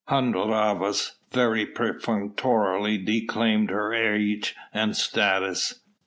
[0.07, 5.81] Hun Rhavas very perfunctorily declaimed her age and status.